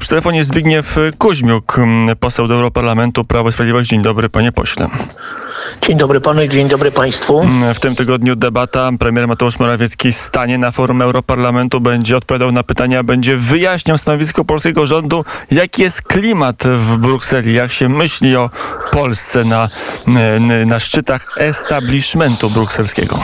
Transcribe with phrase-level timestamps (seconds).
[0.00, 1.76] Przy telefonie Zbigniew Kuźmiuk,
[2.20, 3.90] poseł do Europarlamentu Prawo i Sprawiedliwość.
[3.90, 4.88] Dzień dobry, panie pośle.
[5.82, 7.42] Dzień dobry panu i dzień dobry państwu.
[7.74, 8.90] W tym tygodniu debata.
[8.98, 14.86] Premier Mateusz Morawiecki stanie na forum Europarlamentu, będzie odpowiadał na pytania, będzie wyjaśniał stanowisko polskiego
[14.86, 15.24] rządu.
[15.50, 17.54] Jaki jest klimat w Brukseli?
[17.54, 18.50] Jak się myśli o
[18.90, 19.68] Polsce na,
[20.66, 23.18] na szczytach establishmentu brukselskiego?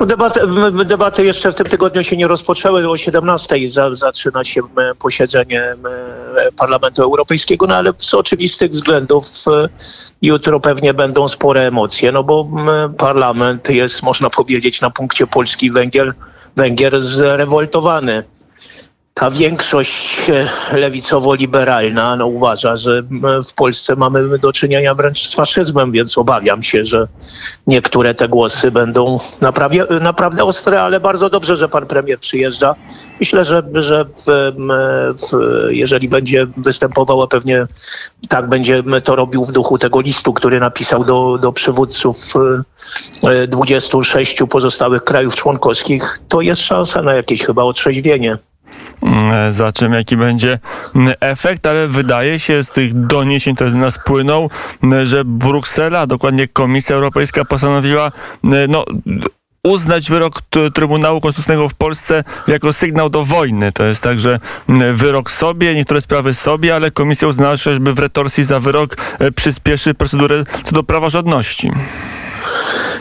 [0.00, 0.40] No debaty,
[0.84, 2.90] debaty jeszcze w tym tygodniu się nie rozpoczęły.
[2.90, 3.56] O 17
[3.92, 4.62] zaczyna się
[4.98, 5.74] posiedzenie
[6.56, 9.68] Parlamentu Europejskiego, no ale z oczywistych względów e,
[10.22, 12.48] jutro pewnie będą spore emocje, no bo
[12.98, 16.14] parlament jest, można powiedzieć, na punkcie Polski Węgier,
[16.56, 18.24] Węgier zrewoltowany
[19.20, 23.02] ta większość e, lewicowo-liberalna no, uważa, że
[23.48, 27.08] w Polsce mamy do czynienia wręcz z faszyzmem, więc obawiam się, że
[27.66, 32.74] niektóre te głosy będą naprawdę, naprawdę ostre, ale bardzo dobrze, że pan premier przyjeżdża.
[33.20, 34.52] Myślę, że, że w,
[35.18, 35.36] w,
[35.70, 37.66] jeżeli będzie występował, a pewnie
[38.28, 42.34] tak będzie to robił w duchu tego listu, który napisał do, do przywódców
[43.48, 48.38] 26 e, pozostałych krajów członkowskich, to jest szansa na jakieś chyba otrzeźwienie.
[49.02, 50.58] Mm, Zobaczymy, jaki będzie
[50.94, 54.48] mm, efekt, ale wydaje się z tych doniesień, które do nas płyną,
[54.82, 58.12] mm, że Bruksela, dokładnie Komisja Europejska postanowiła
[58.68, 58.84] no,
[59.66, 60.32] uznać wyrok
[60.74, 63.72] Trybunału Konstytucyjnego w Polsce jako sygnał do wojny.
[63.72, 64.40] To jest tak, że
[64.94, 69.94] wyrok sobie, niektóre sprawy sobie, ale komisja uznała, że w retorsji za wyrok e, przyspieszy
[69.94, 71.70] procedurę co do praworządności.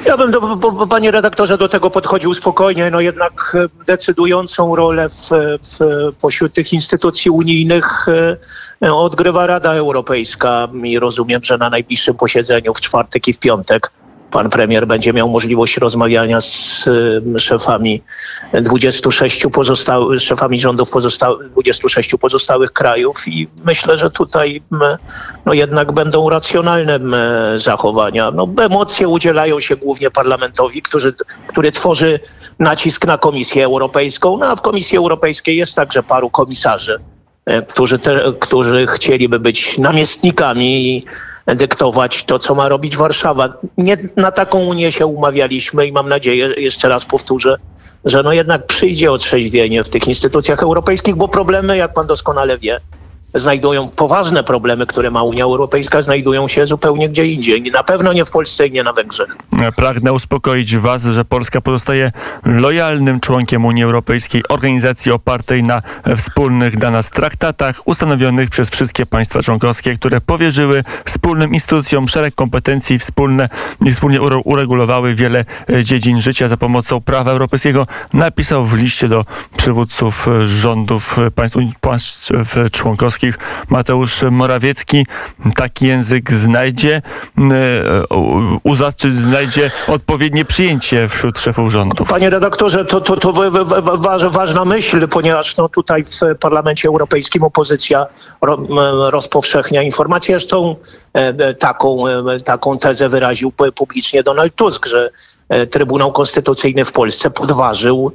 [0.06, 2.92] Ja bym, do, panie redaktorze, do tego podchodził spokojnie.
[2.92, 8.06] No jednak e, decydującą rolę w, w, pośród tych instytucji unijnych
[8.82, 13.92] e, odgrywa Rada Europejska i rozumiem, że na najbliższym posiedzeniu w czwartek i w piątek
[14.36, 16.86] pan premier będzie miał możliwość rozmawiania z
[17.38, 18.02] szefami
[18.54, 24.62] 26 pozostałych, szefami rządów pozostałych, 26 pozostałych krajów i myślę, że tutaj
[25.46, 27.00] no jednak będą racjonalne
[27.56, 28.32] zachowania.
[28.32, 31.14] No, emocje udzielają się głównie parlamentowi, który,
[31.48, 32.20] który tworzy
[32.60, 37.00] nacisk na Komisję Europejską, no a w Komisji Europejskiej jest także paru komisarzy,
[37.46, 41.04] e, którzy, te, którzy chcieliby być namiestnikami
[41.48, 43.54] dyktować to, co ma robić Warszawa.
[43.78, 47.58] Nie na taką Unię się umawialiśmy i mam nadzieję, jeszcze raz powtórzę,
[48.06, 52.80] że no jednak przyjdzie otrzeźwienie w tych instytucjach europejskich, bo problemy, jak pan doskonale wie,
[53.36, 57.62] znajdują poważne problemy, które ma Unia Europejska, znajdują się zupełnie gdzie indziej.
[57.62, 59.38] Na pewno nie w Polsce i nie na Węgrzech.
[59.76, 62.12] Pragnę uspokoić Was, że Polska pozostaje
[62.46, 65.82] lojalnym członkiem Unii Europejskiej, organizacji opartej na
[66.18, 73.00] wspólnych dla nas traktatach ustanowionych przez wszystkie państwa członkowskie, które powierzyły wspólnym instytucjom szereg kompetencji
[73.00, 73.50] wspólne
[73.94, 77.88] wspólnie uregulowały wiele e, dziedzin życia za pomocą prawa europejskiego.
[78.14, 79.24] Napisał w liście do
[79.58, 82.32] przywódców e, rządów państw, państw
[82.72, 83.25] członkowskich
[83.70, 85.06] Mateusz Morawiecki
[85.56, 87.02] taki język znajdzie,
[88.98, 92.10] czy znajdzie odpowiednie przyjęcie wśród szefów rządów?
[92.10, 93.34] Panie redaktorze, to, to, to
[94.30, 98.06] ważna myśl, ponieważ no, tutaj w Parlamencie Europejskim opozycja
[99.10, 100.40] rozpowszechnia informację.
[100.40, 100.76] Zresztą
[101.14, 105.10] e, taką, e, taką tezę wyraził publicznie Donald Tusk, że
[105.50, 108.12] e, Trybunał Konstytucyjny w Polsce podważył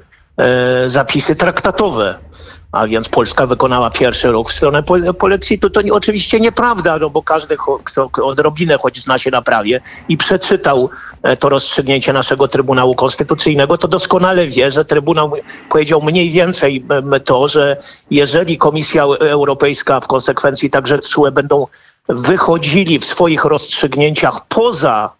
[0.87, 2.19] zapisy traktatowe
[2.73, 4.83] a więc Polska wykonała pierwszy ruch w stronę
[5.19, 5.71] polexitu.
[5.71, 10.17] To nie, oczywiście nieprawda, no bo każdy, kto odrobinę choć zna się na prawie i
[10.17, 10.91] przeczytał
[11.23, 15.33] e, to rozstrzygnięcie naszego Trybunału Konstytucyjnego, to doskonale wie, że Trybunał
[15.71, 16.85] powiedział mniej więcej
[17.25, 17.77] to, że
[18.11, 21.67] jeżeli Komisja Europejska w konsekwencji także TSUE będą
[22.09, 25.20] wychodzili w swoich rozstrzygnięciach poza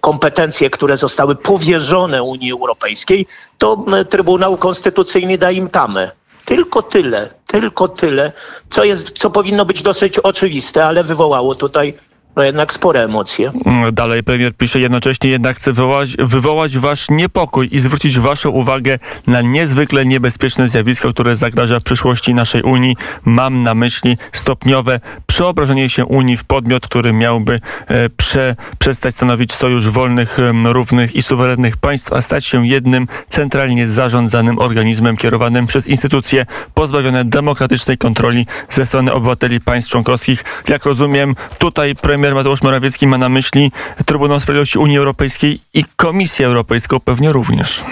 [0.00, 3.26] kompetencje, które zostały powierzone Unii Europejskiej,
[3.58, 6.10] to Trybunał Konstytucyjny da im tamę.
[6.44, 8.32] Tylko tyle, tylko tyle,
[8.70, 11.94] co, jest, co powinno być dosyć oczywiste, ale wywołało tutaj
[12.38, 13.52] no jednak spore emocje.
[13.92, 19.40] Dalej premier pisze, jednocześnie jednak chce wywołać, wywołać wasz niepokój i zwrócić waszą uwagę na
[19.40, 22.96] niezwykle niebezpieczne zjawisko, które zagraża przyszłości naszej Unii.
[23.24, 29.52] Mam na myśli stopniowe przeobrażenie się Unii w podmiot, który miałby e, prze, przestać stanowić
[29.52, 35.86] sojusz wolnych, równych i suwerennych państw, a stać się jednym centralnie zarządzanym organizmem kierowanym przez
[35.86, 40.44] instytucje pozbawione demokratycznej kontroli ze strony obywateli państw członkowskich.
[40.68, 43.72] Jak rozumiem, tutaj premier premier Mateusz Morawiecki ma na myśli
[44.06, 47.84] Trybunał Sprawiedliwości Unii Europejskiej i Komisję Europejską pewnie również.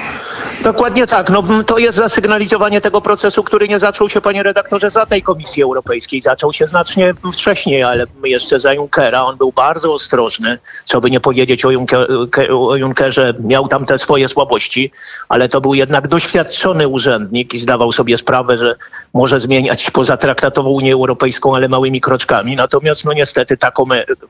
[0.62, 1.30] Dokładnie tak.
[1.30, 5.62] No, to jest zasygnalizowanie tego procesu, który nie zaczął się, panie redaktorze, za tej Komisji
[5.62, 6.22] Europejskiej.
[6.22, 9.22] Zaczął się znacznie wcześniej, ale jeszcze za Junckera.
[9.22, 12.06] On był bardzo ostrożny, co by nie powiedzieć o, Juncker,
[12.52, 13.34] o Junckerze.
[13.40, 14.90] Miał tam te swoje słabości,
[15.28, 18.76] ale to był jednak doświadczony urzędnik i zdawał sobie sprawę, że
[19.14, 22.56] może zmieniać pozatraktatową Unię Europejską, ale małymi kroczkami.
[22.56, 23.72] Natomiast no niestety ta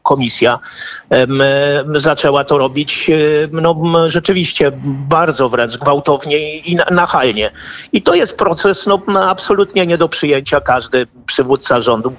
[0.02, 0.58] komisja
[1.10, 1.42] em,
[1.96, 3.10] zaczęła to robić
[3.52, 3.76] no,
[4.06, 4.72] rzeczywiście
[5.08, 6.05] bardzo wręcz gwałtownie
[6.64, 7.50] i nachalnie.
[7.92, 10.60] I to jest proces no, absolutnie nie do przyjęcia.
[10.60, 12.12] Każdy przywódca rządu,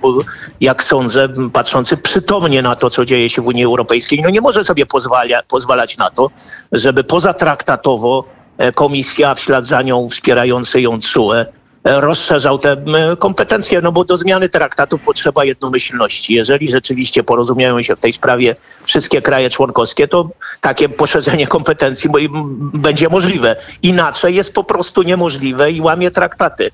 [0.62, 4.64] jak sądzę, patrzący przytomnie na to, co dzieje się w Unii Europejskiej, no nie może
[4.64, 6.32] sobie pozwala, pozwalać na to,
[6.72, 8.26] żeby pozatraktatowo
[8.58, 11.46] e, komisja, w ślad za nią wspierający ją CUE,
[11.88, 12.78] rozszerzał te
[13.20, 16.34] kompetencje, no bo do zmiany traktatu potrzeba jednomyślności.
[16.34, 18.56] Jeżeli rzeczywiście porozumieją się w tej sprawie
[18.86, 20.30] wszystkie kraje członkowskie, to
[20.62, 22.10] takie poszerzenie kompetencji
[22.74, 23.56] będzie możliwe.
[23.84, 26.72] Inaczej jest po prostu niemożliwe i łamie traktaty.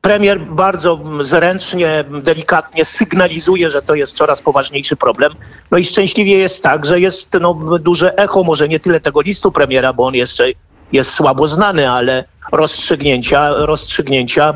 [0.00, 5.32] Premier bardzo zręcznie, delikatnie sygnalizuje, że to jest coraz poważniejszy problem.
[5.70, 9.52] No i szczęśliwie jest tak, że jest no, duże echo, może nie tyle tego listu
[9.52, 10.44] premiera, bo on jeszcze
[10.92, 14.54] jest słabo znany, ale rozstrzygnięcia, rozstrzygnięcia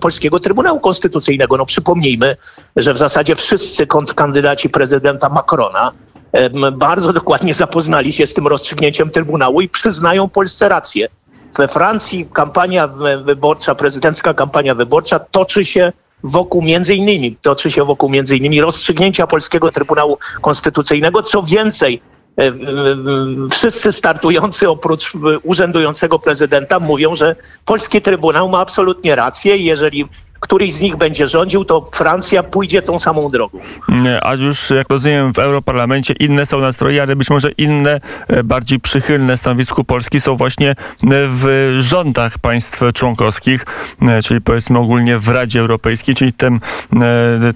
[0.00, 1.56] Polskiego Trybunału Konstytucyjnego.
[1.56, 2.36] No przypomnijmy,
[2.76, 5.92] że w zasadzie wszyscy kontrkandydaci prezydenta Macrona
[6.72, 11.08] bardzo dokładnie zapoznali się z tym rozstrzygnięciem Trybunału i przyznają Polsce rację.
[11.56, 12.88] We Francji kampania
[13.24, 15.92] wyborcza, prezydencka kampania wyborcza toczy się
[16.24, 21.22] wokół między innymi, toczy się wokół między innymi rozstrzygnięcia Polskiego Trybunału Konstytucyjnego.
[21.22, 22.21] Co więcej, E,
[23.50, 25.12] wszyscy startujący oprócz
[25.42, 30.08] urzędującego prezydenta mówią, że polski trybunał ma absolutnie rację i jeżeli
[30.42, 33.58] któryś z nich będzie rządził, to Francja pójdzie tą samą drogą.
[34.22, 38.80] A już, jak rozumiem, w Europarlamencie inne są nastroje, ale być może inne, e, bardziej
[38.80, 40.74] przychylne stanowisku Polski są właśnie e,
[41.10, 43.66] w rządach państw członkowskich,
[44.02, 46.60] e, czyli powiedzmy ogólnie w Radzie Europejskiej, czyli tym,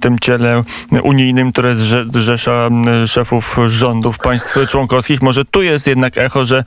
[0.00, 0.62] tym ciele
[1.02, 1.74] unijnym, które
[2.14, 2.68] zrzesza
[3.06, 5.22] szefów rządów państw członkowskich.
[5.22, 6.64] Może tu jest jednak echo, że,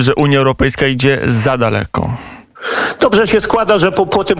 [0.00, 2.10] że Unia Europejska idzie za daleko.
[3.00, 4.38] Dobrze się składa, że po, po tym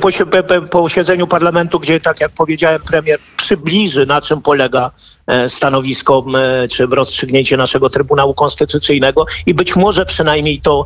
[0.70, 4.90] posiedzeniu parlamentu, gdzie tak jak powiedziałem, premier przybliży na czym polega
[5.26, 6.24] e, stanowisko
[6.70, 10.84] czy rozstrzygnięcie naszego Trybunału Konstytucyjnego i być może przynajmniej to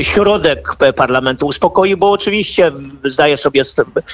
[0.00, 2.72] środek parlamentu uspokoi, bo oczywiście
[3.04, 3.62] zdaję sobie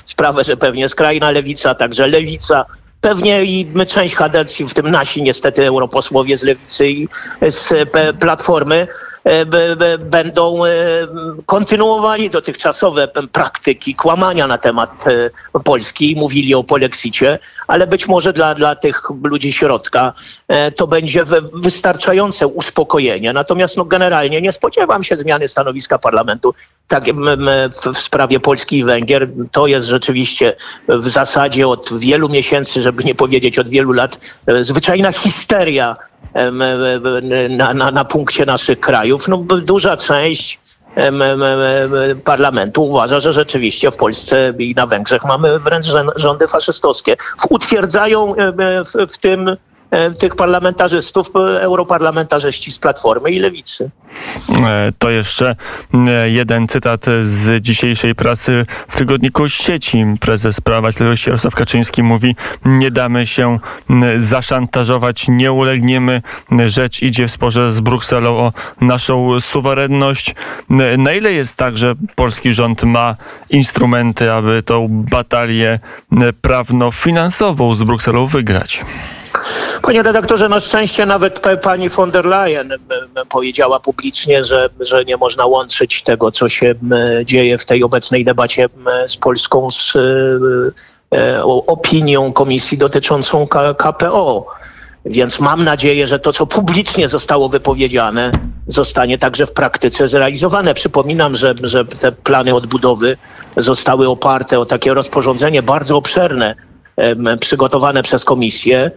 [0.05, 2.65] sprawę, że pewnie skrajna lewica, także lewica
[3.01, 7.09] pewnie i część kadencji, w tym nasi niestety europosłowie z lewicy i
[7.51, 7.73] z
[8.21, 9.12] Platformy, E,
[9.99, 10.71] będą e,
[11.47, 15.05] kontynuowali dotychczasowe praktyki kłamania na temat
[15.55, 20.13] e, Polski, mówili o polexicie, ale być może dla, dla tych ludzi środka
[20.77, 21.25] to będzie
[21.55, 23.33] wystarczające uspokojenie.
[23.33, 26.55] Natomiast no, generalnie nie spodziewam się zmiany stanowiska parlamentu
[26.89, 27.05] tak,
[27.95, 29.29] w sprawie Polski i Węgier.
[29.53, 30.55] To jest rzeczywiście
[30.89, 34.19] w zasadzie od wielu miesięcy, żeby nie powiedzieć od wielu lat,
[34.61, 35.97] zwyczajna histeria
[37.51, 39.29] na, na, na punkcie naszych krajów.
[39.29, 40.61] No, duża część
[42.25, 45.87] parlamentu uważa, że rzeczywiście w Polsce i na Węgrzech mamy wręcz
[46.17, 47.17] rządy faszystowskie.
[47.51, 48.35] Utwierdzają
[48.87, 49.57] w, w tym
[50.19, 51.31] tych parlamentarzystów,
[51.61, 53.91] europarlamentarzyści z Platformy i Lewicy.
[54.67, 55.57] E, to jeszcze
[55.95, 60.05] e, jeden cytat z dzisiejszej prasy w tygodniku sieci.
[60.21, 63.59] Prezes Prawa Sprawiedliwości Jarosław Kaczyński mówi, nie damy się
[64.17, 66.23] zaszantażować, nie ulegniemy.
[66.67, 70.35] Rzecz idzie w sporze z Brukselą o naszą suwerenność.
[70.99, 73.17] Na ile jest tak, że polski rząd ma
[73.51, 75.79] instrumenty, aby tą batalię
[76.41, 78.85] prawno-finansową z Brukselą wygrać?
[79.83, 82.73] Panie redaktorze, na szczęście nawet pani von der Leyen
[83.29, 86.75] powiedziała publicznie, że, że nie można łączyć tego, co się
[87.25, 88.69] dzieje w tej obecnej debacie
[89.07, 93.47] z Polską z e, e, opinią komisji dotyczącą
[93.79, 94.47] KPO.
[95.05, 98.33] Więc mam nadzieję, że to, co publicznie zostało wypowiedziane,
[98.67, 100.75] zostanie także w praktyce zrealizowane.
[100.75, 103.17] Przypominam, że, że te plany odbudowy
[103.57, 106.55] zostały oparte o takie rozporządzenie bardzo obszerne,
[107.41, 108.91] przygotowane przez komisję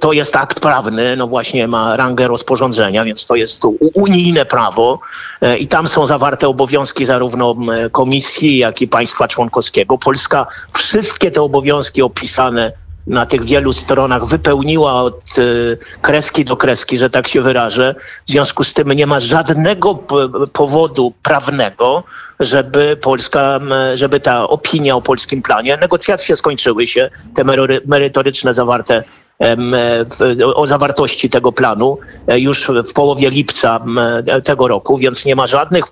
[0.00, 3.62] to jest akt prawny, no właśnie ma rangę rozporządzenia, więc to jest
[3.94, 5.00] unijne prawo
[5.40, 7.56] e, i tam są zawarte obowiązki zarówno
[7.92, 9.98] komisji, jak i państwa członkowskiego.
[9.98, 12.72] Polska wszystkie te obowiązki opisane
[13.06, 15.42] na tych wielu stronach wypełniła od e,
[16.02, 17.94] kreski do kreski, że tak się wyrażę.
[18.26, 19.94] W związku z tym nie ma żadnego
[20.52, 22.04] powodu prawnego,
[22.40, 23.60] żeby Polska,
[23.94, 27.44] żeby ta opinia o polskim planie, negocjacje skończyły się, te
[27.86, 29.04] merytoryczne zawarte
[30.54, 33.84] o zawartości tego planu e, już w połowie lipca
[34.26, 35.84] e, tego roku, więc nie ma żadnych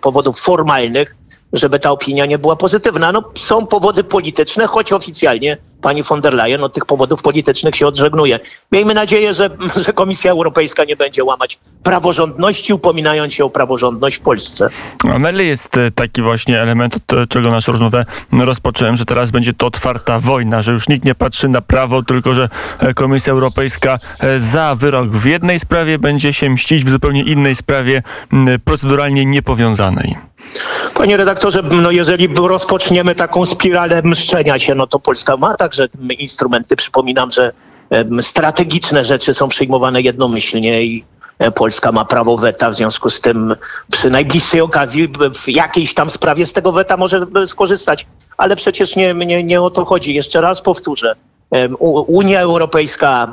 [0.00, 1.16] powodów formalnych,
[1.52, 3.12] żeby ta opinia nie była pozytywna.
[3.12, 7.86] No, są powody polityczne, choć oficjalnie pani von der Leyen od tych powodów politycznych się
[7.86, 8.40] odżegnuje.
[8.72, 9.50] Miejmy nadzieję, że,
[9.86, 14.68] że Komisja Europejska nie będzie łamać praworządności, upominając się o praworządność w Polsce.
[15.18, 19.30] Na ile jest e, taki właśnie element, od e, czego naszą rozmowę rozpocząłem, że teraz
[19.30, 23.32] będzie to otwarta wojna, że już nikt nie patrzy na prawo, tylko że e, Komisja
[23.32, 28.02] Europejska e, za wyrok w jednej sprawie będzie się mścić w zupełnie innej sprawie,
[28.64, 30.31] proceduralnie niepowiązanej.
[30.94, 36.76] Panie redaktorze, no jeżeli rozpoczniemy taką spiralę mszczenia się, no to Polska ma także instrumenty.
[36.76, 37.52] Przypominam, że
[38.20, 41.04] strategiczne rzeczy są przyjmowane jednomyślnie i
[41.38, 43.56] e, Polska ma prawo weta, w związku z tym
[43.90, 45.08] przy najbliższej okazji
[45.44, 48.06] w jakiejś tam sprawie z tego weta może b- skorzystać.
[48.36, 50.14] Ale przecież nie, nie, nie o to chodzi.
[50.14, 51.14] Jeszcze raz powtórzę.
[52.06, 53.28] Unia Europejska,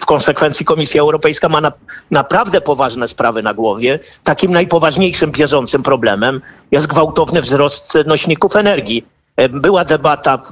[0.00, 1.72] w konsekwencji Komisja Europejska ma na,
[2.10, 3.98] naprawdę poważne sprawy na głowie.
[4.24, 6.40] Takim najpoważniejszym bieżącym problemem
[6.70, 9.04] jest gwałtowny wzrost nośników energii.
[9.50, 10.42] Była debata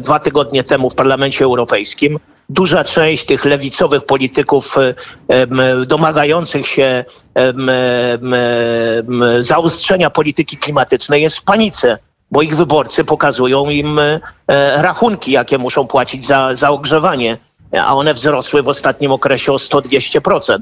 [0.00, 2.18] dwa tygodnie temu w Parlamencie Europejskim.
[2.48, 4.76] Duża część tych lewicowych polityków
[5.86, 7.04] domagających się
[9.40, 11.98] zaostrzenia polityki klimatycznej jest w panice
[12.30, 14.20] bo ich wyborcy pokazują im e,
[14.82, 17.36] rachunki, jakie muszą płacić za, za ogrzewanie,
[17.72, 20.58] a one wzrosły w ostatnim okresie o 100-200%.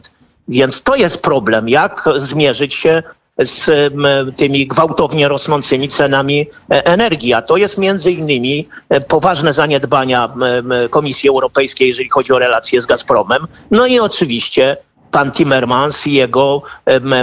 [0.48, 3.02] Więc to jest problem, jak zmierzyć się
[3.38, 3.92] z
[4.36, 7.34] tymi gwałtownie rosnącymi cenami e, energii.
[7.34, 10.34] A to jest między innymi e, poważne zaniedbania
[10.90, 13.46] Komisji Europejskiej, jeżeli chodzi o relacje z Gazpromem.
[13.70, 14.76] No i oczywiście
[15.14, 16.62] pan Timmermans i jego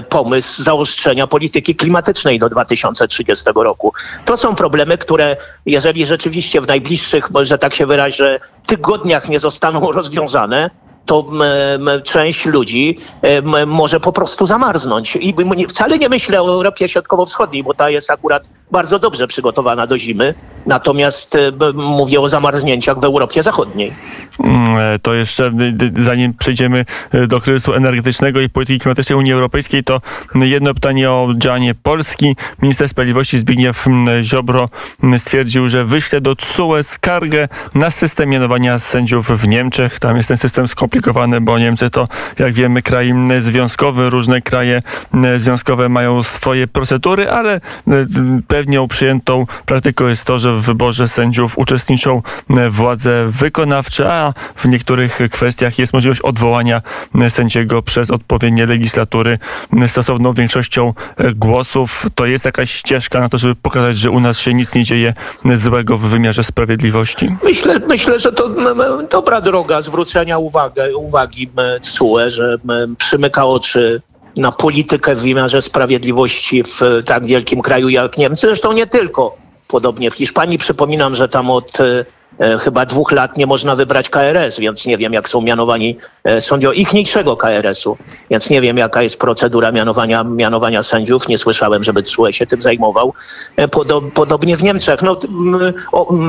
[0.09, 3.93] pomysł zaostrzenia polityki klimatycznej do 2030 roku.
[4.25, 9.91] To są problemy, które jeżeli rzeczywiście w najbliższych, że tak się wyrażę, tygodniach nie zostaną
[9.99, 10.69] rozwiązane,
[11.05, 11.25] to
[12.03, 12.97] część ludzi
[13.67, 15.15] może po prostu zamarznąć.
[15.15, 15.35] I
[15.67, 20.33] wcale nie myślę o Europie Środkowo-Wschodniej, bo ta jest akurat bardzo dobrze przygotowana do zimy.
[20.65, 23.93] Natomiast e, mówię o zamarznięciach w Europie Zachodniej.
[24.43, 25.51] Mm, e, To jeszcze,
[25.97, 30.01] zanim przejdziemy y, do kryzysu energetycznego i polityki klimatycznej Unii Europejskiej, to
[30.35, 32.35] jedno pytanie o działanie Polski.
[32.61, 33.85] Minister Sprawiedliwości Zbigniew
[34.21, 34.69] Ziobro
[35.17, 39.99] stwierdził, że wyśle do TSUE skargę na system mianowania sędziów w Niemczech.
[39.99, 42.07] Tam jest ten system skomplikowany, bo Niemcy to,
[42.39, 44.09] jak wiemy, kraj związkowy.
[44.09, 44.81] Różne kraje
[45.37, 47.61] związkowe mają swoje procedury, ale
[48.47, 52.21] pewnie przyjętą praktyką jest to, że w wyborze sędziów uczestniczą
[52.69, 56.81] władze wykonawcze, a w niektórych kwestiach jest możliwość odwołania
[57.29, 59.39] sędziego przez odpowiednie legislatury
[59.87, 60.93] stosowną większością
[61.35, 62.05] głosów.
[62.15, 65.13] To jest jakaś ścieżka na to, żeby pokazać, że u nas się nic nie dzieje
[65.53, 67.35] złego w wymiarze sprawiedliwości.
[67.43, 68.49] Myślę, myślę, że to
[69.11, 71.49] dobra droga zwrócenia uwagę, uwagi
[71.81, 72.57] TSUE, że
[72.97, 74.01] przymyka oczy
[74.37, 78.47] na politykę w wymiarze sprawiedliwości w tak wielkim kraju jak Niemcy.
[78.47, 79.37] Zresztą nie tylko.
[79.71, 82.05] Podobnie w Hiszpanii przypominam, że tam od e,
[82.39, 86.41] e, chyba dwóch lat nie można wybrać KRS, więc nie wiem, jak są mianowani e,
[86.41, 87.97] sędziowie ichniejszego KRS-u,
[88.29, 91.27] więc nie wiem, jaka jest procedura mianowania, mianowania sędziów.
[91.27, 93.13] Nie słyszałem, żeby TSUE się tym zajmował.
[93.57, 95.01] Podo- podobnie w Niemczech.
[95.01, 95.19] No,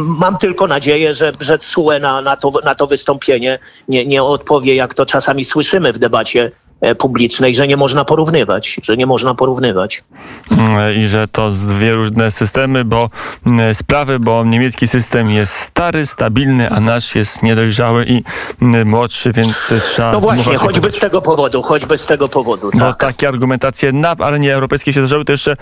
[0.02, 3.58] mam tylko nadzieję, że, że TSUE na, na, to, na to wystąpienie
[3.88, 6.50] nie, nie odpowie, jak to czasami słyszymy w debacie
[6.98, 10.04] publicznej, że nie można porównywać, że nie można porównywać.
[10.58, 13.10] Mm, I że to dwie różne systemy, bo
[13.46, 18.22] mm, sprawy, bo niemiecki system jest stary, stabilny, a nasz jest niedojrzały i
[18.62, 20.12] mm, młodszy, więc trzeba...
[20.12, 22.70] No właśnie, choćby z tego powodu, choćby z tego powodu.
[22.70, 22.98] Tak.
[22.98, 25.24] takie argumentacje na arenie europejskiej się zdarzały.
[25.24, 25.56] To jeszcze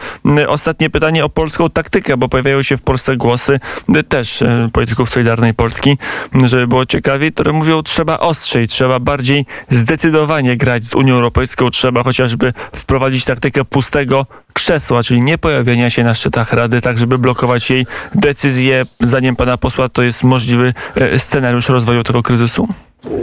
[0.49, 3.61] ostatnie pytanie o polską taktykę, bo pojawiają się w Polsce głosy
[3.97, 5.99] y, też y, polityków Solidarnej Polski,
[6.45, 12.02] żeby było ciekawiej, które mówią, trzeba ostrzej, trzeba bardziej zdecydowanie grać z Unią Europejską, trzeba
[12.02, 17.71] chociażby wprowadzić taktykę pustego krzesła, czyli nie pojawienia się na szczytach Rady, tak żeby blokować
[17.71, 18.85] jej decyzje.
[19.00, 20.75] Zdaniem pana posła to jest możliwy
[21.14, 22.69] y, scenariusz rozwoju tego kryzysu?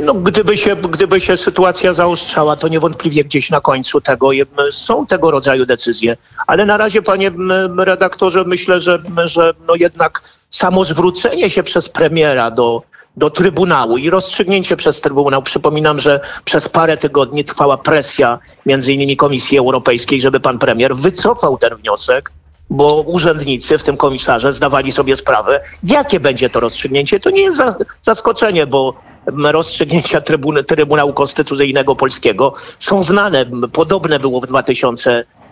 [0.03, 4.29] No, gdyby, się, gdyby się sytuacja zaostrzała, to niewątpliwie gdzieś na końcu tego
[4.71, 6.17] są tego rodzaju decyzje.
[6.47, 7.31] Ale na razie, panie
[7.77, 12.83] redaktorze, myślę, że, że no jednak samo zwrócenie się przez premiera do,
[13.17, 15.43] do Trybunału i rozstrzygnięcie przez Trybunał.
[15.43, 21.57] Przypominam, że przez parę tygodni trwała presja między innymi Komisji Europejskiej, żeby pan premier wycofał
[21.57, 22.31] ten wniosek
[22.69, 27.19] bo urzędnicy, w tym komisarze, zdawali sobie sprawę, jakie będzie to rozstrzygnięcie.
[27.19, 28.93] To nie jest za, zaskoczenie, bo
[29.27, 33.45] rozstrzygnięcia Trybun Trybunału Konstytucyjnego Polskiego są znane.
[33.71, 34.47] Podobne było w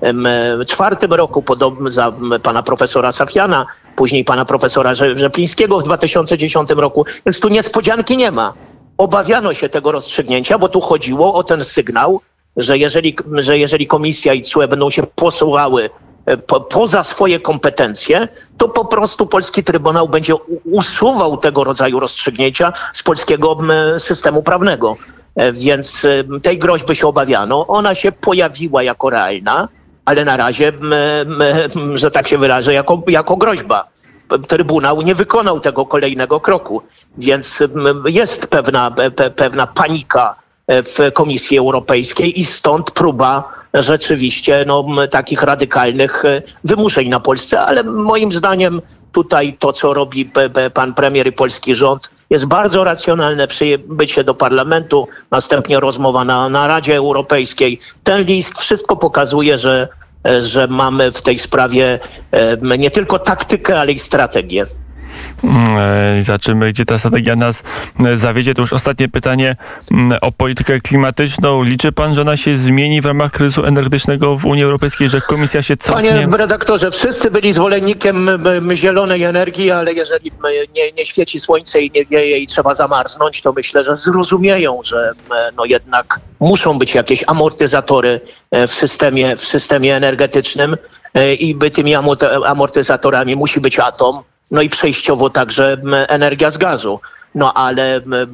[0.02, 2.12] 2004 roku, podobne za
[2.44, 8.32] pana profesora Safiana, później pana profesora Rze- Rzeplińskiego w 2010 roku, więc tu niespodzianki nie
[8.32, 8.54] ma.
[8.98, 12.22] obawiano się tego rozstrzygnięcia, bo tu chodziło o ten sygnał,
[12.58, 15.90] że jeżeli, że jeżeli komisja i CUE będą się posuwały
[16.26, 20.36] e, po, poza swoje kompetencje, to po prostu polski Trybunał będzie
[20.66, 23.58] usuwał tego rodzaju rozstrzygnięcia z polskiego
[23.98, 24.98] systemu prawnego.
[25.36, 27.68] E, Więc e, tej groźby się obawiano.
[27.68, 29.68] Ona się pojawiła jako realna,
[30.06, 30.72] ale na razie,
[31.96, 33.88] że tak się wyrażę, jako, jako groźba.
[34.48, 36.82] Trybunał nie wykonał tego kolejnego kroku,
[37.18, 37.64] więc
[38.06, 40.36] jest pewna, pe, pe- pewna panika
[40.68, 47.62] e, w Komisji Europejskiej i stąd próba rzeczywiście no, takich radykalnych e, wymuszeń na Polsce,
[47.62, 50.32] ale moim zdaniem tutaj to, co robi
[50.74, 56.68] pan premier i polski rząd, jest bardzo racjonalne przybycie do parlamentu, następnie rozmowa na, na
[56.68, 57.80] Radzie Europejskiej.
[58.04, 59.88] Ten list wszystko pokazuje, że,
[60.28, 62.00] e, że mamy w tej sprawie
[62.32, 64.66] e, nie tylko taktykę, ale i strategię.
[65.78, 67.64] E, Zobaczymy, gdzie ta strategia nas
[68.06, 68.54] e, zawiedzie.
[68.54, 69.56] To już ostatnie pytanie
[69.92, 71.64] mm, o politykę klimatyczną.
[71.64, 75.62] Liczy pan, że ona się zmieni w ramach kryzysu energetycznego w Unii Europejskiej, że komisja
[75.62, 76.10] się cofnie?
[76.10, 78.30] Panie redaktorze, wszyscy byli zwolennikiem
[78.74, 80.32] zielonej energii, ale jeżeli
[80.76, 85.12] nie, nie świeci słońce i nie wieje i trzeba zamarznąć, to myślę, że zrozumieją, że
[85.58, 90.78] no jednak muszą być jakieś amortyzatory e, w systemie, w systemie energetycznym
[91.40, 96.58] i by tymi amorty- amortyzatorami musi być atom, no i przejściowo także m, energia z
[96.58, 97.00] gazu.
[97.36, 98.30] No ale m, m,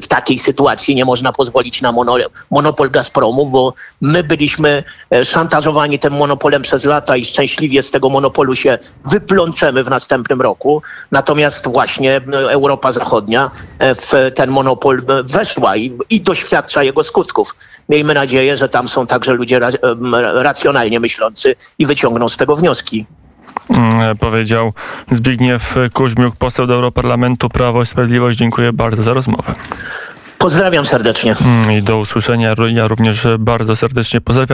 [0.00, 2.16] w, takiej sytuacji nie można pozwolić na mono,
[2.50, 8.08] monopol Gazpromu, bo my byliśmy e, szantażowani tym monopolem przez lata i szczęśliwie z tego
[8.08, 10.82] monopolu się wyplączemy w następnym roku.
[11.10, 17.54] Natomiast właśnie Europa Zachodnia e, w ten monopol m, weszła i, i doświadcza jego skutków.
[17.88, 19.60] Miejmy nadzieję, że tam są także ludzie
[20.34, 23.06] racjonalnie myślący i wyciągną z tego wnioski.
[23.68, 24.72] Mm, Powiedział
[25.10, 28.38] Zbigniew Kuźmiuk, poseł do Europarlamentu Prawo i Sprawiedliwość.
[28.38, 29.54] Dziękuję bardzo za rozmowę.
[30.38, 31.36] Pozdrawiam serdecznie.
[31.40, 32.54] Mm, I do usłyszenia.
[32.68, 34.48] Ja również bardzo serdecznie pozdrawiam.